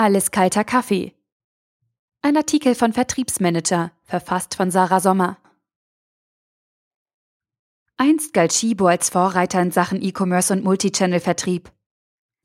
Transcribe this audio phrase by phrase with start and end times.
[0.00, 1.12] Alles kalter Kaffee.
[2.22, 5.38] Ein Artikel von Vertriebsmanager, verfasst von Sarah Sommer.
[7.96, 11.72] Einst galt Chibo als Vorreiter in Sachen E-Commerce und Multichannel-Vertrieb.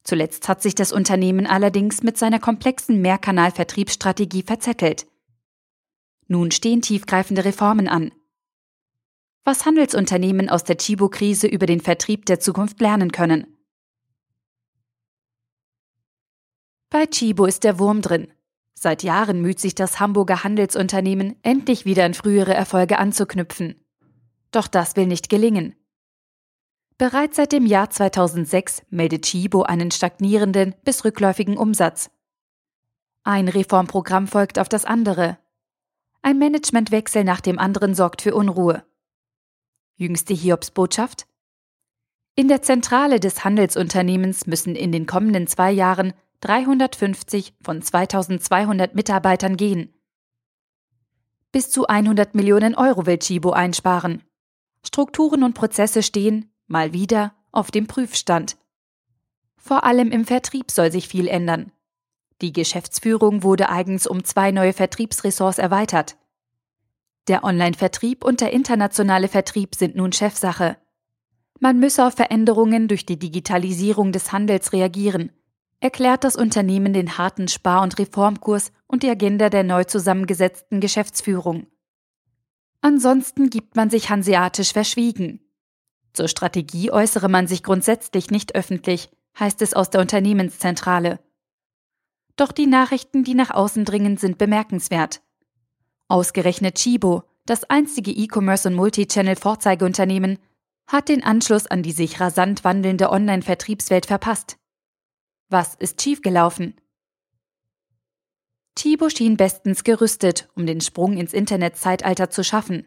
[0.04, 5.06] Zuletzt hat sich das Unternehmen allerdings mit seiner komplexen Mehrkanal-Vertriebsstrategie verzettelt.
[6.28, 8.12] Nun stehen tiefgreifende Reformen an.
[9.44, 13.53] Was Handelsunternehmen aus der Chibo-Krise über den Vertrieb der Zukunft lernen können.
[16.94, 18.28] Bei Chibo ist der Wurm drin.
[18.76, 23.84] Seit Jahren müht sich das Hamburger Handelsunternehmen, endlich wieder an frühere Erfolge anzuknüpfen.
[24.52, 25.76] Doch das will nicht gelingen.
[27.00, 32.12] Bereits seit dem Jahr 2006 meldet Chibo einen stagnierenden bis rückläufigen Umsatz.
[33.24, 35.40] Ein Reformprogramm folgt auf das andere.
[36.22, 38.86] Ein Managementwechsel nach dem anderen sorgt für Unruhe.
[39.96, 41.26] Jüngste Hiobsbotschaft?
[42.36, 46.14] In der Zentrale des Handelsunternehmens müssen in den kommenden zwei Jahren
[46.44, 49.94] 350 von 2200 Mitarbeitern gehen.
[51.54, 54.24] Bis zu 100 Millionen Euro will Chibo einsparen.
[54.86, 58.58] Strukturen und Prozesse stehen, mal wieder, auf dem Prüfstand.
[59.56, 61.72] Vor allem im Vertrieb soll sich viel ändern.
[62.42, 66.18] Die Geschäftsführung wurde eigens um zwei neue Vertriebsressorts erweitert.
[67.30, 70.76] Der Online-Vertrieb und der internationale Vertrieb sind nun Chefsache.
[71.62, 75.32] Man müsse auf Veränderungen durch die Digitalisierung des Handels reagieren
[75.84, 81.68] erklärt das Unternehmen den harten Spar- und Reformkurs und die Agenda der neu zusammengesetzten Geschäftsführung.
[82.80, 85.42] Ansonsten gibt man sich hanseatisch verschwiegen.
[86.14, 91.20] Zur Strategie äußere man sich grundsätzlich nicht öffentlich, heißt es aus der Unternehmenszentrale.
[92.38, 95.22] Doch die Nachrichten, die nach außen dringen, sind bemerkenswert.
[96.08, 100.40] Ausgerechnet Chibo, das einzige E-Commerce- und Multichannel-Vorzeigeunternehmen,
[100.88, 104.58] hat den Anschluss an die sich rasant wandelnde Online-Vertriebswelt verpasst.
[105.50, 106.76] Was ist schiefgelaufen?
[108.76, 112.86] Thibaut schien bestens gerüstet, um den Sprung ins Internetzeitalter zu schaffen.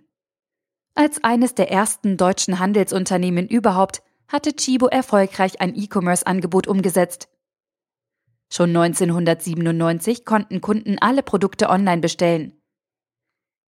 [0.94, 7.28] Als eines der ersten deutschen Handelsunternehmen überhaupt hatte Chibo erfolgreich ein E-Commerce-Angebot umgesetzt.
[8.50, 12.60] Schon 1997 konnten Kunden alle Produkte online bestellen.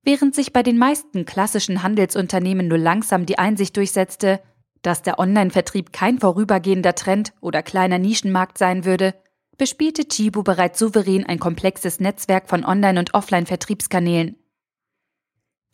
[0.02, 4.40] Während sich bei den meisten klassischen Handelsunternehmen nur langsam die Einsicht durchsetzte,
[4.82, 9.14] dass der Online-Vertrieb kein vorübergehender Trend oder kleiner Nischenmarkt sein würde,
[9.56, 14.36] bespielte Chibu bereits souverän ein komplexes Netzwerk von Online- und Offline-Vertriebskanälen.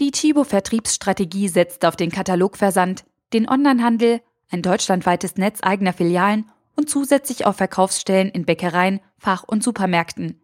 [0.01, 7.47] Die Chibo-Vertriebsstrategie setzt auf den Katalogversand, den Onlinehandel, ein deutschlandweites Netz eigener Filialen und zusätzlich
[7.47, 10.43] auf Verkaufsstellen in Bäckereien, Fach- und Supermärkten.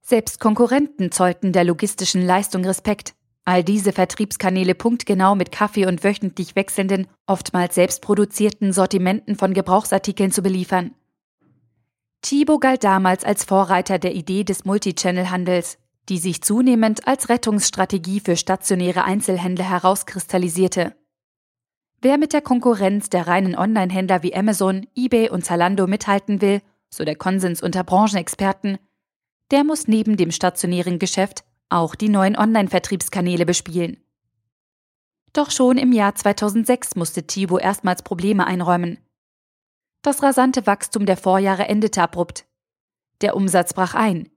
[0.00, 3.14] Selbst Konkurrenten zollten der logistischen Leistung Respekt.
[3.48, 10.42] All diese Vertriebskanäle punktgenau mit Kaffee und wöchentlich wechselnden, oftmals selbstproduzierten Sortimenten von Gebrauchsartikeln zu
[10.42, 10.90] beliefern.
[12.24, 18.36] Chibo galt damals als Vorreiter der Idee des Multichannel-Handels, die sich zunehmend als Rettungsstrategie für
[18.36, 20.96] stationäre Einzelhändler herauskristallisierte.
[22.02, 27.04] Wer mit der Konkurrenz der reinen Online-Händler wie Amazon, eBay und Zalando mithalten will, so
[27.04, 28.78] der Konsens unter Branchenexperten,
[29.52, 34.02] der muss neben dem stationären Geschäft auch die neuen Online-Vertriebskanäle bespielen.
[35.32, 38.98] Doch schon im Jahr 2006 musste Thibaut erstmals Probleme einräumen.
[40.02, 42.46] Das rasante Wachstum der Vorjahre endete abrupt.
[43.20, 44.30] Der Umsatz brach ein.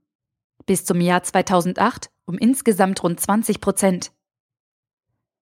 [0.66, 4.12] Bis zum Jahr 2008 um insgesamt rund 20 Prozent.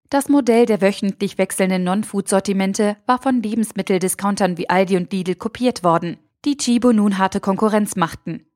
[0.09, 6.17] Das Modell der wöchentlich wechselnden Non-Food-Sortimente war von Lebensmitteldiscountern wie Aldi und Lidl kopiert worden,
[6.45, 8.46] die Chibo nun harte Konkurrenz machten.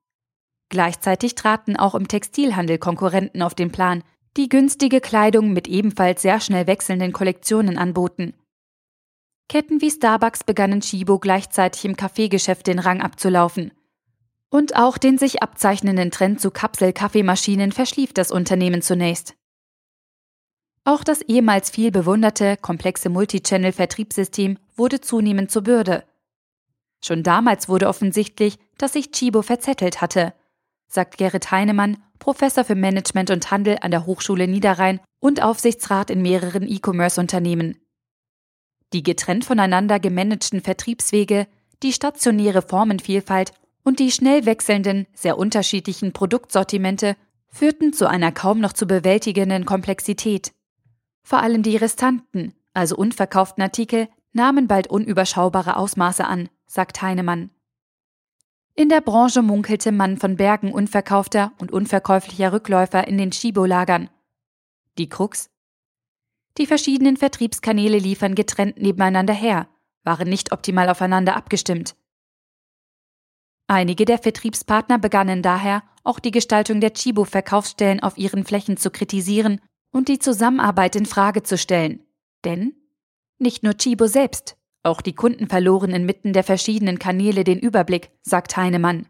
[0.71, 4.03] Gleichzeitig traten auch im Textilhandel Konkurrenten auf den Plan,
[4.37, 8.33] die günstige Kleidung mit ebenfalls sehr schnell wechselnden Kollektionen anboten.
[9.49, 13.73] Ketten wie Starbucks begannen Chibo gleichzeitig im Kaffeegeschäft den Rang abzulaufen.
[14.49, 19.35] Und auch den sich abzeichnenden Trend zu Kapsel-Kaffeemaschinen verschlief das Unternehmen zunächst.
[20.85, 26.05] Auch das ehemals viel bewunderte, komplexe Multichannel-Vertriebssystem wurde zunehmend zur Bürde.
[27.03, 30.33] Schon damals wurde offensichtlich, dass sich Chibo verzettelt hatte
[30.91, 36.21] sagt Gerrit Heinemann, Professor für Management und Handel an der Hochschule Niederrhein und Aufsichtsrat in
[36.21, 37.77] mehreren E-Commerce-Unternehmen.
[38.93, 41.47] Die getrennt voneinander gemanagten Vertriebswege,
[41.81, 43.53] die stationäre Formenvielfalt
[43.83, 47.15] und die schnell wechselnden, sehr unterschiedlichen Produktsortimente
[47.47, 50.51] führten zu einer kaum noch zu bewältigenden Komplexität.
[51.23, 57.49] Vor allem die restanten, also unverkauften Artikel, nahmen bald unüberschaubare Ausmaße an, sagt Heinemann.
[58.81, 64.09] In der Branche munkelte man von Bergen unverkaufter und unverkäuflicher Rückläufer in den Schibo-Lagern.
[64.97, 65.51] Die Krux?
[66.57, 69.67] Die verschiedenen Vertriebskanäle liefern getrennt nebeneinander her,
[70.03, 71.95] waren nicht optimal aufeinander abgestimmt.
[73.67, 79.61] Einige der Vertriebspartner begannen daher, auch die Gestaltung der Chibo-Verkaufsstellen auf ihren Flächen zu kritisieren
[79.91, 82.03] und die Zusammenarbeit in Frage zu stellen.
[82.43, 82.73] Denn
[83.37, 88.57] nicht nur Chibo selbst, auch die Kunden verloren inmitten der verschiedenen Kanäle den Überblick, sagt
[88.57, 89.07] Heinemann.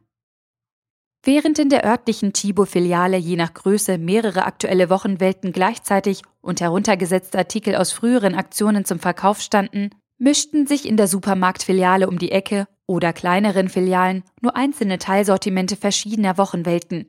[1.24, 7.76] Während in der örtlichen Chibo-Filiale je nach Größe mehrere aktuelle Wochenwelten gleichzeitig und heruntergesetzte Artikel
[7.76, 13.14] aus früheren Aktionen zum Verkauf standen, mischten sich in der Supermarktfiliale um die Ecke oder
[13.14, 17.06] kleineren Filialen nur einzelne Teilsortimente verschiedener Wochenwelten.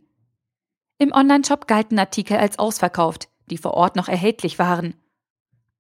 [0.99, 4.95] Im Onlineshop galten Artikel als ausverkauft, die vor Ort noch erhältlich waren.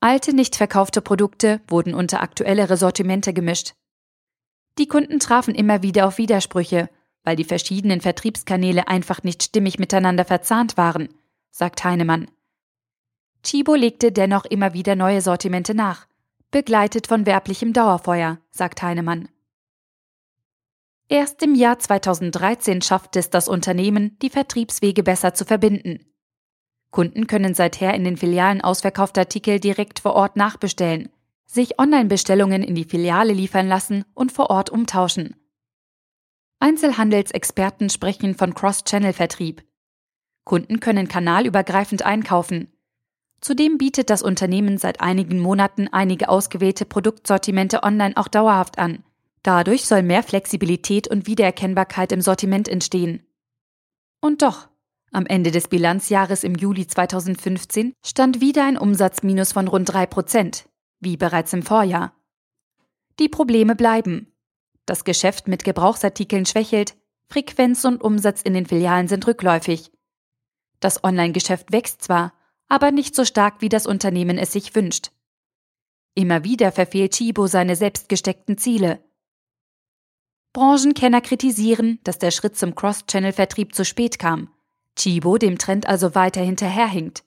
[0.03, 3.75] Alte, nicht verkaufte Produkte wurden unter aktuellere Sortimente gemischt.
[4.77, 6.91] Die Kunden trafen immer wieder auf Widersprüche,
[7.23, 11.09] weil die verschiedenen Vertriebskanäle einfach nicht stimmig miteinander verzahnt waren,
[11.53, 12.29] sagt Heinemann.
[13.45, 16.09] Chibo legte dennoch immer wieder neue Sortimente nach,
[16.51, 19.29] begleitet von werblichem Dauerfeuer, sagt Heinemann.
[21.09, 26.12] Erst im Jahr 2013 schafft es das Unternehmen, die Vertriebswege besser zu verbinden.
[26.93, 31.09] Kunden können seither in den Filialen ausverkaufte Artikel direkt vor Ort nachbestellen,
[31.45, 35.35] sich Online-Bestellungen in die Filiale liefern lassen und vor Ort umtauschen.
[36.61, 39.65] Einzelhandelsexperten sprechen von Cross-Channel-Vertrieb.
[40.45, 42.69] Kunden können kanalübergreifend einkaufen,
[43.43, 49.03] Zudem bietet das Unternehmen seit einigen Monaten einige ausgewählte Produktsortimente online auch dauerhaft an.
[49.43, 53.27] Dadurch soll mehr Flexibilität und Wiedererkennbarkeit im Sortiment entstehen.
[54.21, 54.69] Und doch,
[55.13, 60.69] am Ende des Bilanzjahres im Juli 2015 stand wieder ein Umsatzminus von rund 3 Prozent,
[61.01, 62.15] wie bereits im Vorjahr.
[63.19, 64.33] Die Probleme bleiben.
[64.87, 66.97] Das Geschäft mit Gebrauchsartikeln schwächelt,
[67.29, 69.93] Frequenz und Umsatz in den Filialen sind rückläufig.
[70.81, 72.33] Das Online-Geschäft wächst zwar,
[72.69, 75.13] aber nicht so stark, wie das Unternehmen es sich wünscht.
[76.15, 79.03] Immer wieder verfehlt Chibo seine selbstgesteckten Ziele.
[80.53, 84.52] Branchenkenner kritisieren, dass der Schritt zum Cross-Channel-Vertrieb zu spät kam,
[84.97, 87.25] Chibo dem Trend also weiter hinterherhinkt.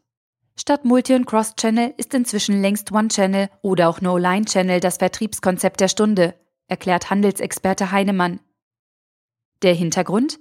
[0.57, 6.35] Statt Multi- und Cross-Channel ist inzwischen längst One-Channel oder auch No-Line-Channel das Vertriebskonzept der Stunde,
[6.67, 8.39] erklärt Handelsexperte Heinemann.
[9.61, 10.39] Der Hintergrund?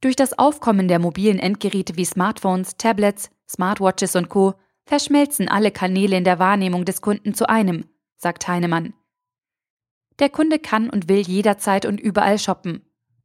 [0.00, 4.54] Durch das Aufkommen der mobilen Endgeräte wie Smartphones, Tablets, Smartwatches und Co.
[4.84, 7.84] verschmelzen alle Kanäle in der Wahrnehmung des Kunden zu einem,
[8.16, 8.94] sagt Heinemann.
[10.18, 12.82] Der Kunde kann und will jederzeit und überall shoppen.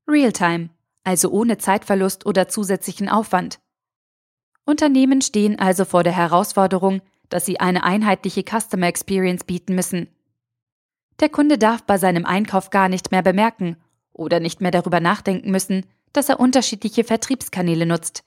[0.07, 0.69] Realtime,
[1.07, 3.59] also ohne Zeitverlust oder zusätzlichen Aufwand.
[4.65, 10.09] Unternehmen stehen also vor der Herausforderung, dass sie eine einheitliche Customer Experience bieten müssen.
[11.21, 13.77] Der Kunde darf bei seinem Einkauf gar nicht mehr bemerken
[14.11, 18.25] oder nicht mehr darüber nachdenken müssen, dass er unterschiedliche Vertriebskanäle nutzt.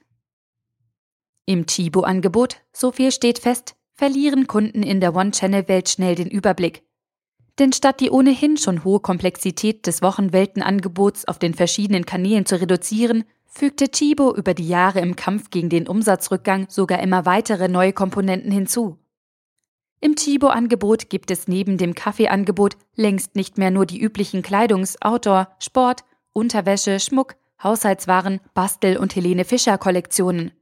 [1.44, 6.82] Im Chibo-Angebot, so viel steht fest, verlieren Kunden in der One-Channel-Welt schnell den Überblick.
[7.60, 13.22] Denn statt die ohnehin schon hohe Komplexität des Wochenweltenangebots auf den verschiedenen Kanälen zu reduzieren,
[13.46, 18.50] fügte Chibo über die Jahre im Kampf gegen den Umsatzrückgang sogar immer weitere neue Komponenten
[18.50, 18.98] hinzu.
[20.00, 25.48] Im Chibo-Angebot gibt es neben dem Kaffeeangebot längst nicht mehr nur die üblichen Kleidungs-, Outdoor-,
[25.60, 30.52] Sport-, Unterwäsche, Schmuck, Haushaltswaren, Bastel- und Helene Fischer-Kollektionen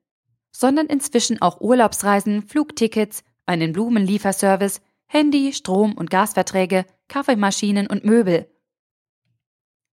[0.59, 8.49] sondern inzwischen auch Urlaubsreisen, Flugtickets, einen Blumenlieferservice, Handy, Strom- und Gasverträge, Kaffeemaschinen und Möbel.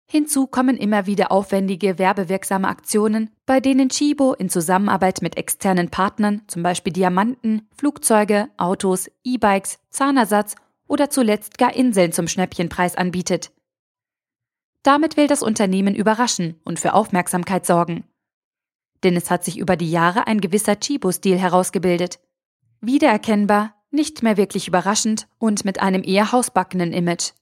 [0.06, 6.42] Hinzu kommen immer wieder aufwendige werbewirksame Aktionen, bei denen Chibo in Zusammenarbeit mit externen Partnern,
[6.48, 10.56] zum Beispiel Diamanten, Flugzeuge, Autos, E-Bikes, Zahnersatz
[10.88, 13.52] oder zuletzt gar Inseln zum Schnäppchenpreis anbietet.
[14.82, 18.04] Damit will das Unternehmen überraschen und für Aufmerksamkeit sorgen
[19.02, 22.20] denn es hat sich über die Jahre ein gewisser Chibo-Stil herausgebildet.
[22.80, 27.32] Wiedererkennbar, nicht mehr wirklich überraschend und mit einem eher hausbackenen Image.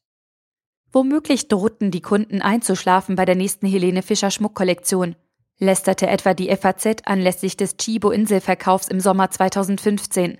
[0.92, 5.16] Womöglich drohten die Kunden einzuschlafen bei der nächsten Helene Fischer Schmuckkollektion,
[5.58, 10.38] lästerte etwa die FAZ anlässlich des Chibo-Inselverkaufs im Sommer 2015.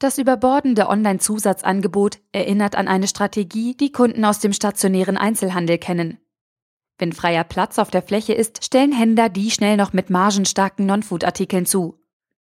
[0.00, 6.18] Das überbordende Online-Zusatzangebot erinnert an eine Strategie, die Kunden aus dem stationären Einzelhandel kennen.
[6.98, 11.66] Wenn freier Platz auf der Fläche ist, stellen Händler die schnell noch mit margenstarken Non-Food-Artikeln
[11.66, 12.03] zu.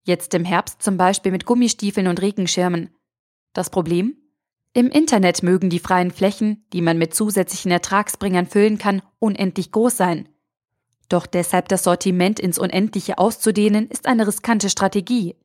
[0.05, 2.91] Jetzt im Herbst zum Beispiel mit Gummistiefeln und Regenschirmen.
[3.53, 4.17] Das Problem?
[4.75, 9.97] Im Internet mögen die freien Flächen, die man mit zusätzlichen Ertragsbringern füllen kann, unendlich groß
[9.97, 10.29] sein.
[11.09, 15.37] Doch deshalb das Sortiment ins Unendliche auszudehnen, ist eine riskante Strategie.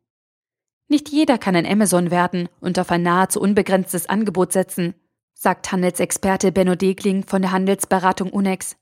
[0.88, 4.96] Nicht jeder kann ein Amazon werden und auf ein nahezu unbegrenztes Angebot setzen,
[5.34, 8.78] sagt Handelsexperte Benno Degling von der Handelsberatung Unex.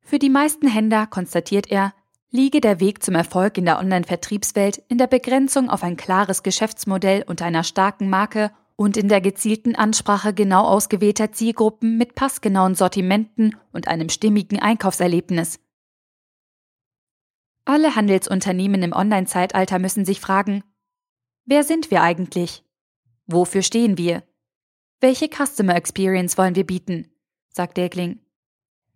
[0.00, 1.94] Für die meisten Händler, konstatiert er,
[2.32, 7.22] liege der Weg zum Erfolg in der Online-Vertriebswelt in der Begrenzung auf ein klares Geschäftsmodell
[7.26, 13.54] und einer starken Marke und in der gezielten Ansprache genau ausgewählter Zielgruppen mit passgenauen Sortimenten
[13.72, 15.60] und einem stimmigen Einkaufserlebnis.
[17.66, 20.64] Alle Handelsunternehmen im Online-Zeitalter müssen sich fragen,
[21.44, 22.64] wer sind wir eigentlich?
[23.26, 24.24] Wofür stehen wir?
[25.00, 27.08] Welche Customer Experience wollen wir bieten?
[27.50, 28.20] sagt Degling.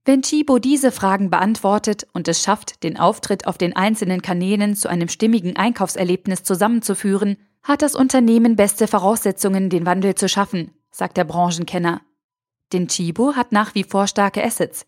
[0.06, 4.88] Wenn Chibo diese Fragen beantwortet und es schafft, den Auftritt auf den einzelnen Kanälen zu
[4.88, 11.24] einem stimmigen Einkaufserlebnis zusammenzuführen, hat das Unternehmen beste Voraussetzungen, den Wandel zu schaffen, sagt der
[11.24, 12.02] Branchenkenner.
[12.72, 14.86] Denn Chibo hat nach wie vor starke Assets.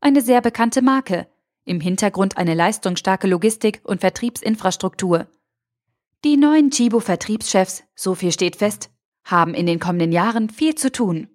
[0.00, 1.28] Eine sehr bekannte Marke,
[1.64, 5.28] im Hintergrund eine leistungsstarke Logistik und Vertriebsinfrastruktur.
[6.24, 8.90] Die neuen Chibo-Vertriebschefs, so viel steht fest,
[9.22, 11.28] haben in den kommenden Jahren viel zu tun.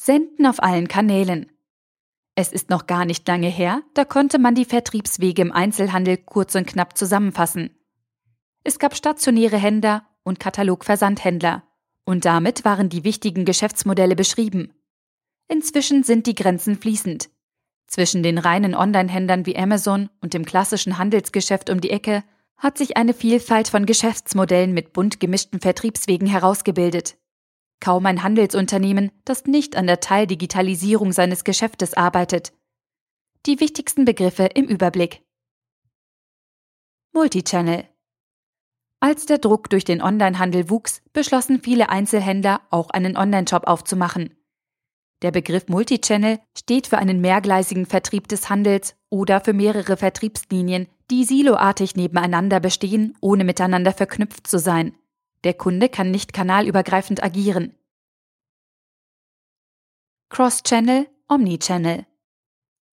[0.00, 1.50] Senden auf allen Kanälen.
[2.36, 6.54] Es ist noch gar nicht lange her, da konnte man die Vertriebswege im Einzelhandel kurz
[6.54, 7.70] und knapp zusammenfassen.
[8.62, 11.64] Es gab stationäre Händler und Katalogversandhändler,
[12.04, 14.72] und damit waren die wichtigen Geschäftsmodelle beschrieben.
[15.48, 17.28] Inzwischen sind die Grenzen fließend.
[17.88, 22.22] Zwischen den reinen Online-Händlern wie Amazon und dem klassischen Handelsgeschäft um die Ecke
[22.56, 27.17] hat sich eine Vielfalt von Geschäftsmodellen mit bunt gemischten Vertriebswegen herausgebildet.
[27.80, 32.52] Kaum ein Handelsunternehmen, das nicht an der Teildigitalisierung seines Geschäftes arbeitet.
[33.46, 35.22] Die wichtigsten Begriffe im Überblick.
[37.12, 37.88] Multichannel.
[39.00, 44.34] Als der Druck durch den Onlinehandel wuchs, beschlossen viele Einzelhändler, auch einen Onlineshop aufzumachen.
[45.22, 51.24] Der Begriff Multichannel steht für einen mehrgleisigen Vertrieb des Handels oder für mehrere Vertriebslinien, die
[51.24, 54.94] siloartig nebeneinander bestehen, ohne miteinander verknüpft zu sein.
[55.44, 57.74] Der Kunde kann nicht kanalübergreifend agieren.
[60.30, 62.06] Cross-Channel, Omnichannel.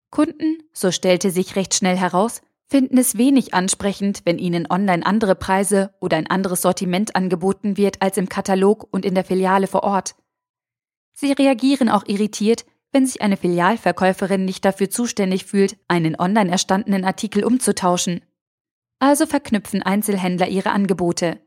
[0.09, 5.35] Kunden, so stellte sich recht schnell heraus, finden es wenig ansprechend, wenn ihnen online andere
[5.35, 9.83] Preise oder ein anderes Sortiment angeboten wird als im Katalog und in der Filiale vor
[9.83, 10.15] Ort.
[11.11, 17.05] Sie reagieren auch irritiert, wenn sich eine Filialverkäuferin nicht dafür zuständig fühlt, einen online erstandenen
[17.05, 18.21] Artikel umzutauschen.
[18.99, 21.39] Also verknüpfen Einzelhändler ihre Angebote.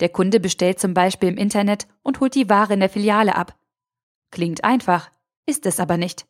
[0.00, 3.58] Der Kunde bestellt zum Beispiel im Internet und holt die Ware in der Filiale ab.
[4.30, 5.10] Klingt einfach,
[5.46, 6.26] ist es aber nicht.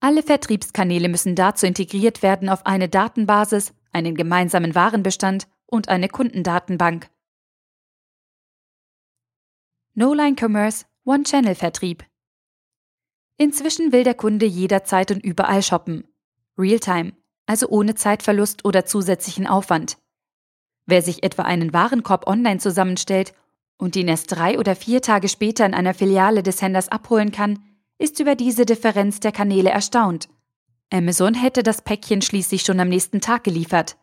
[0.00, 7.08] Alle Vertriebskanäle müssen dazu integriert werden auf eine Datenbasis, einen gemeinsamen Warenbestand und eine Kundendatenbank.
[9.94, 12.04] No-Line Commerce One-Channel-Vertrieb.
[13.38, 16.04] Inzwischen will der Kunde jederzeit und überall shoppen.
[16.58, 17.12] Realtime,
[17.46, 19.98] also ohne Zeitverlust oder zusätzlichen Aufwand.
[20.86, 23.34] Wer sich etwa einen Warenkorb online zusammenstellt
[23.76, 27.58] und ihn erst drei oder vier Tage später in einer Filiale des Händlers abholen kann,
[27.98, 30.28] ist über diese Differenz der Kanäle erstaunt.
[30.92, 33.96] Amazon hätte das Päckchen schließlich schon am nächsten Tag geliefert.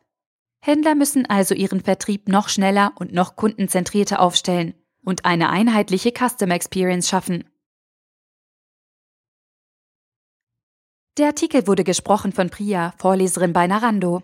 [0.61, 4.73] Händler müssen also ihren Vertrieb noch schneller und noch kundenzentrierter aufstellen
[5.03, 7.45] und eine einheitliche Customer Experience schaffen.
[11.17, 14.23] Der Artikel wurde gesprochen von Priya, Vorleserin bei Narando.